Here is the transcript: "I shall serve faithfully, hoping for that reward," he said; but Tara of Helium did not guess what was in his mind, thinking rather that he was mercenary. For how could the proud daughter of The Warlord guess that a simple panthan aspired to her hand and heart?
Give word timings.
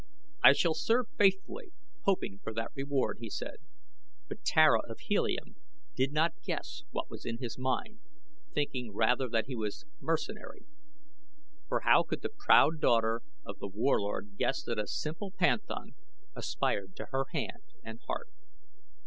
"I 0.43 0.53
shall 0.53 0.73
serve 0.73 1.09
faithfully, 1.15 1.73
hoping 2.05 2.39
for 2.43 2.55
that 2.55 2.71
reward," 2.73 3.19
he 3.21 3.29
said; 3.29 3.57
but 4.27 4.43
Tara 4.43 4.81
of 4.89 4.97
Helium 4.99 5.57
did 5.93 6.11
not 6.11 6.41
guess 6.41 6.81
what 6.89 7.07
was 7.11 7.23
in 7.23 7.37
his 7.37 7.59
mind, 7.59 7.99
thinking 8.51 8.95
rather 8.95 9.29
that 9.29 9.45
he 9.45 9.55
was 9.55 9.85
mercenary. 9.99 10.65
For 11.67 11.81
how 11.81 12.01
could 12.01 12.23
the 12.23 12.33
proud 12.35 12.79
daughter 12.81 13.21
of 13.45 13.59
The 13.59 13.67
Warlord 13.67 14.37
guess 14.39 14.63
that 14.63 14.79
a 14.79 14.87
simple 14.87 15.29
panthan 15.33 15.93
aspired 16.35 16.95
to 16.95 17.09
her 17.11 17.25
hand 17.31 17.61
and 17.83 17.99
heart? 18.07 18.29